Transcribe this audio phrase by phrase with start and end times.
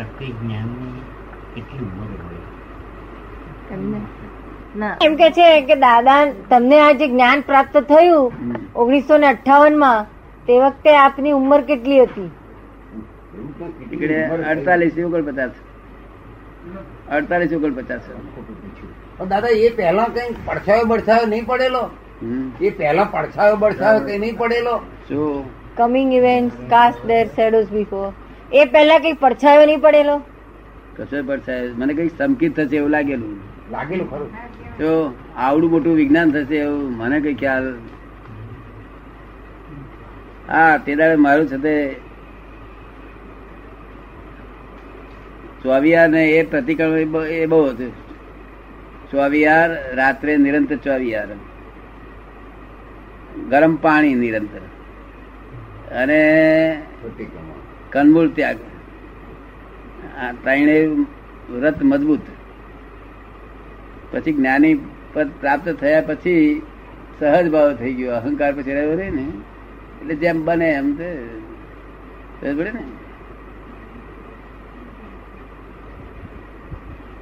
[0.00, 1.02] શક્તિ જ્ઞાનની
[1.54, 4.00] કેટલી ઉંમર હોય?
[4.74, 4.94] ના.
[5.06, 6.18] એમ કે છે કે દાદા
[6.50, 10.06] તમને આ જે જ્ઞાન પ્રાપ્ત થયું ઓગણીસો ને અઠાવનમાં
[10.46, 12.30] તે વખતે આપની ઉંમર કેટલી હતી?
[13.90, 15.52] અડતાલીસ અડતાલીસ ઓગણપચાસ.
[17.10, 18.04] અડતાલીસ ઓગણ પચાસ
[19.30, 21.84] દાદા એ પહેલા કઈ પડછાયો બળછાયો નહીં પડેલો?
[22.60, 24.74] એ પહેલા પડછાયો બળછાયો કઈ નહીં પડેલો?
[25.08, 25.44] શું?
[25.76, 28.08] Coming event cast their shadows before
[28.52, 30.18] એ પહેલા કઈ પડછાયો નહીં પડેલો?
[30.96, 33.40] કશો પડછાયો મને કઈ સંકિત થશે એવું લાગેલું.
[33.72, 34.30] લાગેલું ખરું.
[34.78, 37.74] તો આવડું મોટું વિજ્ઞાન થશે એવું મને કઈ ખ્યાલ.
[40.48, 41.96] હા તે દાડે મારું છે તે
[45.62, 47.92] ચોવિયાર ને એ પ્રતિક્રમ એ એ બહુ હતું.
[49.10, 51.28] ચોવિયાર રાત્રે નિરંતર ચોવિયાર
[53.48, 54.60] ગરમ પાણી નિરંતર.
[55.96, 56.20] અને
[57.02, 57.69] પ્રતિક્રમણ.
[57.90, 58.56] કનમૂળ ત્યાગ.
[60.18, 60.86] આ ત્રણે
[61.50, 62.20] વ્રત મજબૂત.
[64.12, 64.74] પછી જ્ઞાની
[65.12, 66.62] પદ પ્રાપ્ત થયા પછી
[67.20, 68.14] સહજ ભાવ થઈ ગયો.
[68.14, 69.26] અહંકાર પછી રહ્યો રે ને.
[70.00, 71.18] એટલે જેમ બને એમ તે.
[72.42, 72.82] ને?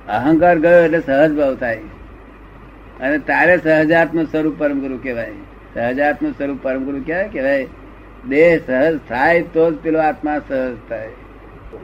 [0.08, 1.76] અહંકાર ગયો એટલે સહજ ભાવ થાય.
[3.00, 5.32] અને તારે સહજાત્મ સ્વરૂપ પરમ ગુરુ કહેવાય.
[5.74, 7.66] સહજાત્મ સ્વરૂપ પરમ ગુરુ કહેવાય કહેવાય?
[8.26, 11.08] દેહ સહજ થાય તો જ પેલો આત્મા સહજ થાય.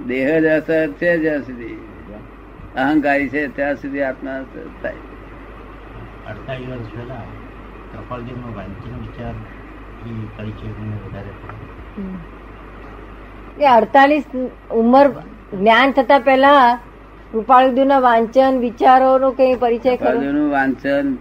[0.06, 1.78] દેહ જ અસહજ છે જ્યાં સુધી.
[2.76, 4.94] અહંકારી છે ત્યાં સુધી આત્મા સહજ થાય.
[6.30, 7.20] અડતાલીસ વર્ષ પહેલા
[7.92, 9.34] કપાલજીનો વાંચન વિચાર
[10.06, 11.28] એ પરિચય મને વધારે
[13.60, 14.24] એ અડતાલીસ
[14.70, 15.10] ઉંમર
[15.52, 16.78] જ્ઞાન થતા પહેલા
[17.32, 21.16] કૃપાળુદેવના વાંચન વિચારોનો કઈ પરિચય કપાલજીનું વાંચન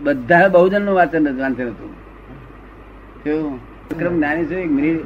[0.00, 1.92] બધા બહુજનનું વાંચન વાંચન હતું.
[3.24, 3.71] કેવું?
[3.90, 5.00] વિક્રમ જ્ઞાની છું, એક મિનિટ,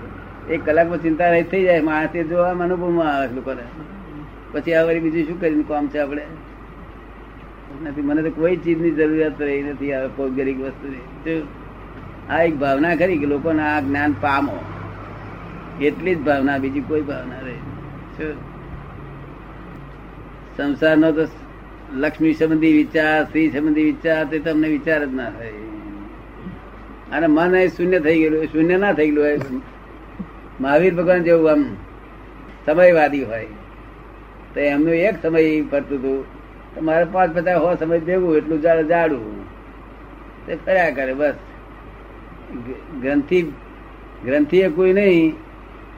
[0.51, 3.65] એક કલાકમાં ચિંતા રહી થઈ જાય, માણસ એ જોવા અનુભવમાં આવે લોકોને.
[4.53, 6.25] પછી આ વળી બીજું શું કરીને કામ છે આપણે?
[7.83, 11.41] નથી મને તો કોઈ ચીજની જરૂરિયાત રહી નથી, આ પૌદ્ગલિક વસ્તુની
[12.31, 14.56] આ એક ભાવના ખરી કે લોકોને આ જ્ઞાન પામો,
[15.81, 17.62] એટલી જ ભાવના, બીજી કોઈ ભાવના રહી
[20.56, 21.25] સંસારનો તો
[21.95, 25.75] લક્ષ્મી સંબંધી વિચાર, સ્ત્રી સંબંધી વિચાર, તે તમને વિચાર જ ના થાય.
[27.12, 29.39] અને મન એ શૂન્ય થઈ ગયેલું, શૂન્ય ના થઈ ગયેલું હોય.
[30.61, 31.77] મહાવીર ભગવાન જેવું આમ
[32.67, 33.47] સમયવાદી હોય.
[34.55, 36.25] તો એમનું એક સમય ફરતું હતું.
[36.75, 39.49] તો મારે પાંચ પચાસ હો સમય ભેગું એટલું જાડ જાડું.
[40.47, 41.34] તે ફર્યા કરે બસ.
[43.03, 43.43] ગ્રંથિ
[44.25, 45.34] ગ્રંથિ એ કોઈ નહીં.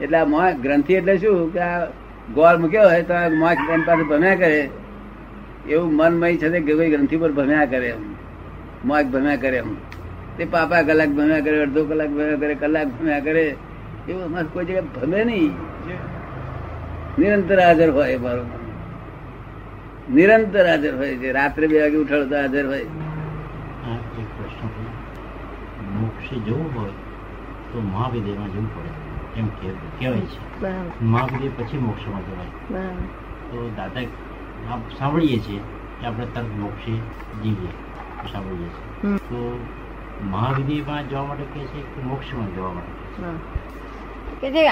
[0.01, 1.53] એટલે આ ગ્રંથિ એટલે શું?
[1.53, 1.85] કે આ
[2.33, 4.69] ગોળ મૂક્યો હોય તો આ મોંખ એની પાસે ભમ્યા કરે.
[5.69, 8.13] એવું મનમય છે કે કોઈ ગ્રંથિ પર ભમ્યા કરે એમ.
[8.85, 9.75] મોંખ ભમ્યા કરે એમ.
[10.39, 13.55] તે પાપા કલાક ભમ્યા કરે અડધો કલાક ભમ્યા કરે કલાક ભમ્યા કરે
[14.09, 15.51] એવું અમારે કોઈ જગ્યાએ ભમે નહીં.
[17.19, 18.43] નિરંતર હાજર હોય મારો
[20.13, 21.31] નિરંતર હાજર હોય છે.
[21.31, 22.85] રાત્રે બે વાગે ઉઠાડો તો હાજર હોય.
[25.93, 26.89] મોક્ષે જવું હોય
[27.71, 29.39] તો મહાવિદ્યમાં જવું પડે.
[29.39, 30.61] એમ કેવાય કહેવાય છે.
[30.61, 31.05] બરાબર.
[31.05, 32.79] મહાવિદ્ય પછી મોક્ષમાં જવાય.
[33.51, 34.01] તો દાદા
[34.71, 35.59] આપ સાંભળીએ છીએ
[35.99, 36.91] કે આપણે તરત મોક્ષે
[37.43, 37.71] જીવીએ.
[38.31, 39.17] સાંભળીએ છીએ.
[39.17, 39.39] તો
[40.23, 42.91] મહાવિદ્યમાં જવા માટે કહે છે કે મોક્ષમાં જવા માટે
[44.41, 44.65] કે જે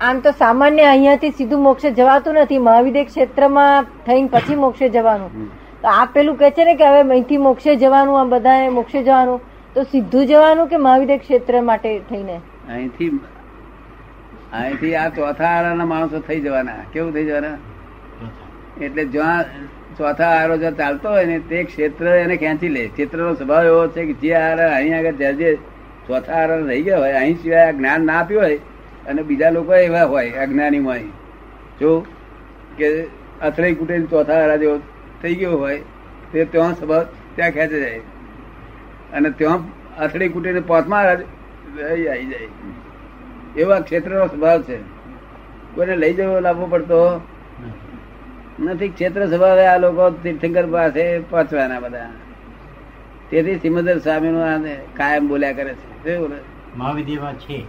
[0.00, 2.58] આમ તો સામાન્ય અહીંયાથી સીધું મોક્ષે જવાતું નથી.
[2.58, 5.50] મહાવિદ્ય ક્ષેત્રમાં થઈને પછી મોક્ષે જવાનું.
[5.82, 9.40] તો આ પેલું કે છે ને કે હવે અહીંથી મોક્ષે જવાનું આ બધાને મોક્ષે જવાનું.
[9.74, 12.36] તો સીધું જવાનું કે મહાવિદ્ય ક્ષેત્ર માટે થઈને?
[12.68, 13.10] અહીંથી
[14.52, 16.78] અહીંથી આ ચોથા આડાના માણસો થઈ જવાના.
[16.92, 17.56] કેવું થઈ જવાના?
[18.82, 19.44] એટલે જ્યાં
[19.96, 22.82] ચોથા આરો જ્યાં ચાલતો હોય ને, તે ક્ષેત્ર એને ખેંચી લે.
[22.88, 25.50] ક્ષેત્રનો સ્વભાવ એવો છે કે જે આર અહીં આગળ જ્યાં જે
[26.06, 28.58] ચોથા આર રહી ગયા હોય, અહીં સિવાય આ જ્ઞાન ના આપ્યું હોય
[29.08, 31.10] અને બીજા લોકો એવા હોય અજ્ઞાનીમાં
[31.80, 31.90] જો
[32.78, 32.88] કે
[33.42, 34.76] અથડાઈ કુટે ચોથા આરા જેવો
[35.22, 35.80] થઈ ગયો હોય,
[36.32, 37.04] તે ત્યાં સ્વભાવ
[37.36, 38.00] ત્યાં ખેંચે જાય.
[39.12, 39.60] અને ત્યાં
[39.98, 42.48] અથડી કુટીને પોતમાં આવી જાય.
[43.56, 44.78] એવા ક્ષેત્રનો સ્વભાવ છે.
[45.74, 46.98] કોઈને લઈ જવો લાવવો પડતો
[48.60, 52.10] નથી ક્ષેત્ર સ્વભાવે આ લોકો તીર્થંકર પાસે પહોંચવાના બધા.
[53.30, 54.64] તેથી સિમંદર સ્વામી નું
[54.96, 56.18] કાયમ બોલ્યા કરે છે.
[56.76, 57.64] મહાવિદ્યમાં છે.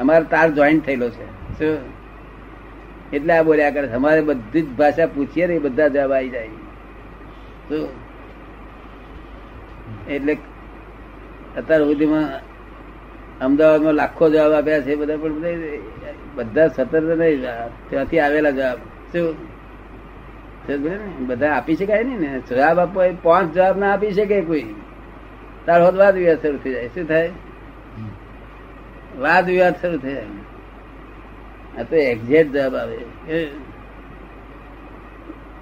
[0.00, 1.24] અમારે તાર જોઈન્ટ થયેલો છે.
[1.58, 1.78] શું?
[3.12, 3.92] એટલે આ બોલ્યા કરે છે.
[3.92, 6.48] અમારે બધી જ ભાષા પૂછીએ ને બધા જવાબ આવી જાય.
[7.68, 7.88] શું?
[10.08, 10.36] એટલે
[11.56, 12.51] અત્યાર સુધીમાં
[13.42, 15.32] અમદાવાદમાં લાખો જવાબ આપ્યા છે, બધા પણ
[16.34, 17.42] બધા સતત નહીં
[17.90, 18.76] ત્યાંથી આવેલા જવાબ.
[19.12, 19.34] શું?
[20.68, 20.98] ને?
[21.26, 22.40] બધા આપી શકાય નહીં ને?
[22.50, 24.64] જવાબ એ પાંચ જવાબ ના આપી શકે કોઈ.
[25.66, 26.88] તાર હોત વાદ વિવાદ શરૂ થઈ જાય.
[26.88, 27.30] શું થાય?
[29.18, 30.24] વાદ વિવાદ શરૂ થઈ જાય.
[31.78, 32.98] આ તો એક્ઝેક્ટ જવાબ આવે.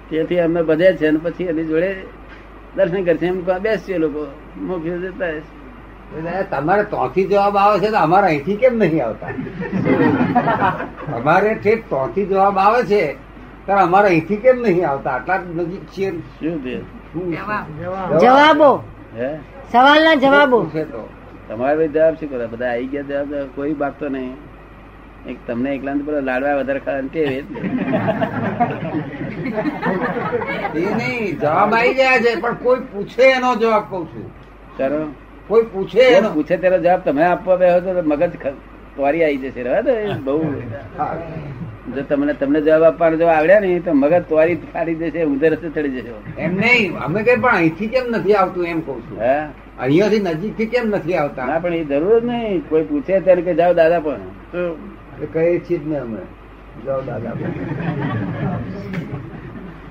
[0.09, 1.95] તેથી અમે બધે છે અને પછી એની જોડે
[2.75, 4.27] દર્શન કરશે એમ બેસીએ લોકો.
[4.57, 5.27] મોકલી જતા
[6.11, 9.31] તમારે ત્યાંથી જવાબ આવે છે તો અમારે અહીંથી કેમ નહીં આવતા?
[11.17, 13.01] અમારે ઠેઠ ત્યાંથી જવાબ આવે છે
[13.65, 15.13] તો અમારે અહીંથી કેમ નહીં આવતા?
[15.15, 16.11] આટલા નજીક છીએ?
[18.21, 18.71] જવાબો.
[19.17, 19.29] હે?
[19.71, 20.59] સવાલના જવાબો.
[20.73, 21.01] છે તો?
[21.47, 22.45] તમારે ભાઈ જવાબ શું કરે?
[22.47, 24.35] બધા આવી ગયા જવાબ તો કોઈ બાગતો નહીં.
[25.31, 27.39] એક તમને એકલા પેલા લાડવા વધારે ખાવા કે એ
[30.99, 34.27] નહીં જવાબ આવી ગયા છે પણ કોઈ પૂછે એનો જવાબ કઉ છું.
[34.77, 35.01] ચાલો
[35.51, 36.03] કોઈ પૂછે
[36.35, 38.33] પૂછે તેનો જવાબ તમે આપવા બે તો મગજ
[38.95, 39.61] તોરી આવી જશે.
[39.63, 39.93] રહે દો
[40.25, 40.35] બહુ
[40.97, 41.15] હા.
[41.95, 45.93] જો તમને તમને જવાબ આપવાનો જો આવડ્યા નહીં તો મગજ તોરી ફાડી જશે ઉધર ચડી
[45.95, 46.11] જશે.
[46.37, 49.17] એમ નહીં અમે કઈ પણ અહીંથી કેમ નથી આવતું એમ કઉ છું.
[49.19, 49.35] હે.
[49.79, 51.45] અહીંયાથી નજીકથી કેમ નથી આવતા?
[51.45, 52.61] ના પણ એ જરૂર જ નહીં.
[52.69, 54.21] કોઈ પૂછે ત્યારે કે જાઓ દાદા પણ.
[55.19, 56.21] તો કહીએ છીએ જ ને અમે
[56.85, 57.33] જાઓ દાદા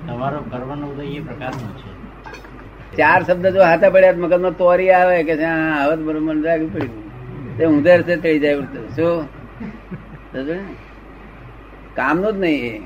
[0.07, 1.90] તમારો કરવાનો ઉદય એ પ્રકારનો છે.
[2.97, 7.57] ચાર શબ્દ જો હાથે પડ્યા મગજ મગજમાં તોરી આવે કે હવે મને લાગી પડ્યું.
[7.57, 8.59] તે ઉંધેર છે ચડી જાય
[8.95, 9.25] શું?
[11.95, 12.83] કામનું જ નહીં.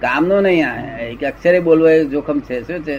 [0.00, 0.66] કામનું નહીં
[0.98, 2.62] એક અક્ષરે બોલવો એ જોખમ છે.
[2.62, 2.96] શું છે?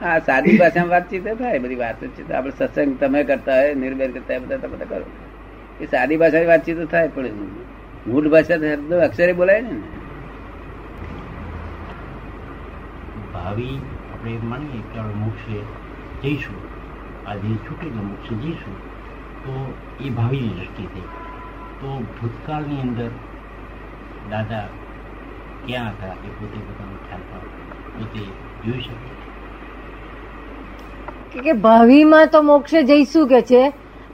[0.00, 2.28] હા, સાદી ભાષામાં વાતચીત થાય, બધી વાતો છે.
[2.28, 5.06] તો આપણે સત્સંગ તમે કરતા હોય, નિર્ભય કરતા હોય, બધા તમે કરો.
[5.80, 7.24] એ સાદી ભાષાની વાતચીત થાય પણ
[8.06, 8.54] મૂળ ભાષા
[9.04, 9.76] અક્ષરે બોલાય ને.
[13.46, 13.68] ભાવિ
[14.12, 15.58] આપણે માનીએ કે આપણે મોક્ષે
[16.22, 16.60] જઈશું
[17.26, 18.76] આ દેહ છૂટીને મોક્ષે જઈશું
[19.44, 19.54] તો
[20.00, 21.06] એ ભાવિની દ્રષ્ટિથી.
[21.80, 23.08] તો ભૂતકાળની અંદર
[24.30, 24.64] દાદા
[25.66, 27.24] ક્યાં હતા એ પોતે પોતાનો ખ્યાલ
[27.98, 28.22] પોતે
[28.64, 29.10] જોઈ શકે
[31.32, 33.62] કે કે ભાવિમાં તો મોક્ષે જઈશું કે છે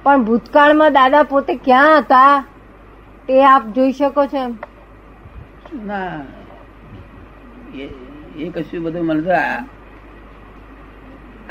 [0.04, 2.44] પણ ભૂતકાળમાં દાદા પોતે ક્યાં હતા
[3.28, 4.54] તે આપ જોઈ શકો છો એમ.
[5.86, 6.16] ના
[8.38, 9.22] એ કશું બધું મને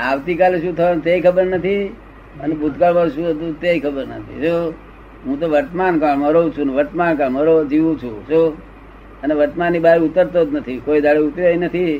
[0.00, 1.82] આવતીકાલે શું થવાનું તે ખબર નથી
[2.42, 4.40] અને ભૂતકાળમાં શું હતું તે ખબર નથી.
[4.40, 4.54] જો
[5.26, 8.16] હું તો વર્તમાન કાળમાં રહું છું વર્તમાન કાળમાં રહું, જીવું છું.
[8.28, 8.48] શું
[9.22, 10.78] અને વર્તમાનની બહાર ઉતરતો જ નથી.
[10.84, 11.98] કોઈ દાડે ઉતર્યો નથી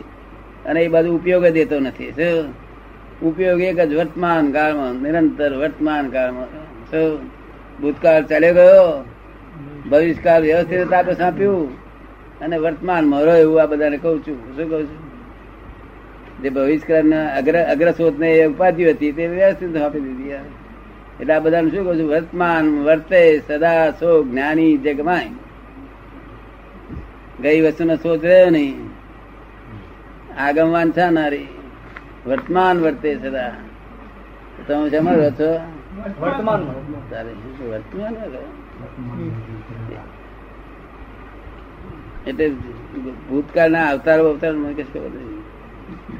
[0.67, 2.11] અને એ બાજુ ઉપયોગ દેતો નથી.
[2.11, 2.45] શું
[3.23, 6.49] ઉપયોગ એક જ વર્તમાન કાળમાં, નિરંતર વર્તમાન કાળમાં.
[6.91, 7.09] શું
[7.81, 9.05] ભૂતકાળ ચાલ્યો ગયો,
[9.91, 11.69] ભવિષ્યકાળ વ્યવસ્થિત આપે સાંપ્યું
[12.43, 14.57] અને વર્તમાનમાં રહો એવું આ બધાને કહું છું.
[14.57, 15.13] શું કહું છું?
[16.43, 20.31] જે ભવિષ્યકાળના અગ્ર અગ્રસ્રોત ને એ ઉપાધિ હતી તે વ્યવસ્થિત આપી દીધી
[21.21, 22.09] એટલે આ બધાને શું કહું છું?
[22.09, 25.29] વર્તમાન વર્તે સદા સો જ્ઞાની જગમાય.
[27.43, 28.91] ગઈ વસ્તુનો શોધ રહ્યો નહીં.
[30.39, 31.47] આગમવાન વાંછાનારી
[32.27, 33.53] વર્તમાન વર્તે સદા.
[34.69, 35.61] તમે સમજો છો?
[36.21, 36.61] વર્તમાન
[37.71, 38.13] વર્તમાન.
[42.27, 42.49] એટલે
[43.29, 45.43] ભૂતકાળના અવતારો અવતાર મને કશું ખબર નથી.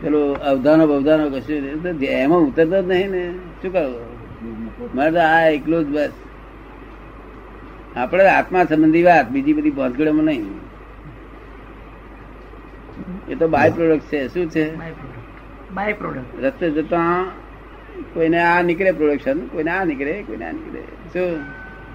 [0.03, 3.35] પેલું અવધાનો બવધાનો કશું એમાં ઉતરતો જ નહીં ને.
[3.63, 4.13] શું કરવું
[4.95, 6.11] મારે તો આ એકલું જ બસ.
[7.97, 10.45] આપણે આત્મા સંબંધી વાત બીજી બધી ભાંતગડીમાં નહીં.
[13.29, 14.29] એ તો બાય પ્રોડક્ટ છે.
[14.29, 14.77] શું છે?
[15.75, 17.27] બાય પ્રોડક્ટ રસ્તે જતા
[18.15, 20.83] કોઈને આ નીકળે પ્રોડક્શન કોઈને આ નીકળે કોઈને આ નીકળે.
[21.13, 21.41] શું?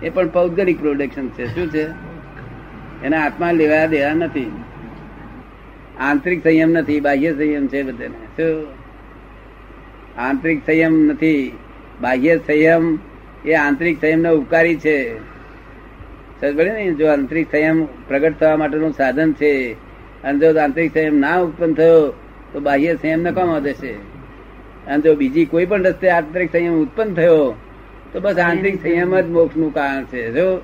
[0.01, 1.56] એ પણ પૌદ્ગલિક પ્રોડક્શન છે.
[1.56, 2.17] શું છે?
[3.04, 4.51] એના આત્મા લેવા દેવા નથી.
[5.99, 8.25] આંતરિક સંયમ નથી, બાહ્ય સંયમ છે બધાને.
[8.37, 8.68] શું
[10.18, 11.51] આંતરિક સંયમ નથી,
[12.01, 12.99] બાહ્ય સંયમ
[13.45, 15.18] એ આંતરિક સંયમનો ઉપકારી છે.
[16.42, 16.94] સમજ ને?
[16.94, 19.73] જો આંતરિક સંયમ પ્રગટ થવા માટેનું સાધન છે,
[20.23, 22.13] અને જો આંતરિક સંયમ ના ઉત્પન્ન થયો,
[22.54, 23.92] તો બાહ્ય સંયમ ને કોમ દેશે
[24.87, 27.56] અને જો બીજી કોઈ પણ રસ્તે આંતરિક સંયમ ઉત્પન્ન થયો,
[28.13, 30.31] તો બસ આંતરિક સંયમ જ મોક્ષનું કારણ છે.
[30.31, 30.61] જો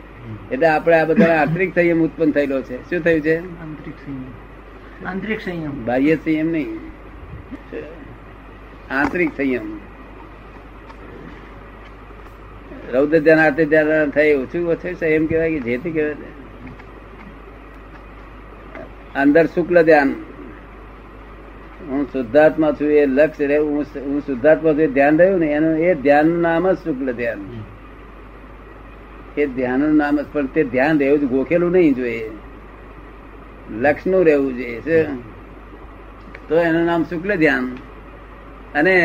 [0.52, 2.90] એટલે આપણે આ બધા આંતરિક સંયમ ઉત્પન્ન થયેલો છે.
[2.90, 3.38] શું થયું છે?
[3.38, 5.10] આંતરિક સંયમ.
[5.10, 5.86] આંતરિક સંયમ.
[5.86, 6.80] બાહ્ય સંયમ નહીં.
[8.92, 9.80] આંતરિક સંયમ.
[12.94, 16.16] રૌદ્ર ધ્યાન આર્થિક ધ્યાન થાય ઓછું ઓછું સંયમ કહેવાય કે જેથી કહેવાય
[19.16, 20.16] અંદર શુક્લ ધ્યાન.
[21.90, 25.94] હું શુદ્ધાત્મા છું એ લક્ષ્ય રહે હું હું શુદ્ધાત્મા છું ધ્યાન રહ્યું ને એનું એ
[25.94, 27.38] ધ્યાન નામ જ શુક્લ ધ્યાન.
[29.38, 32.30] એ ધ્યાનનું નામ પણ તે ધ્યાન રહેવું જ ગોખેલું નહીં જોઈએ.
[33.82, 35.04] લક્ષનું રહેવું જોઈએ
[36.48, 37.66] તો એનું નામ શુક્લ ધ્યાન.
[38.76, 38.96] અને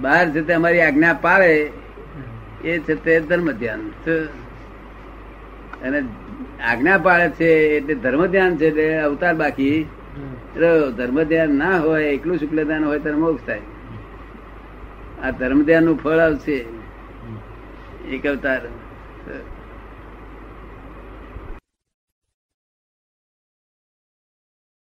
[0.00, 1.52] બહાર છે તે અમારી આજ્ઞા પાળે
[2.64, 3.82] એ છે તે ધર્મ ધ્યાન
[5.84, 5.98] અને
[6.70, 9.86] આજ્ઞા પાળે છે એટલે ધર્મ ધ્યાન છે એટલે અવતાર બાકી.
[10.98, 13.64] ધર્મ ધ્યાન ના હોય એકલું શુક્લ ધ્યાન હોય તો મોક્ષ થાય.
[15.24, 16.58] આ ધર્મ ધ્યાનનું ફળ આવશે.
[18.10, 18.62] એક અવતાર.
[19.26, 19.32] Yeah.
[19.34, 19.59] it.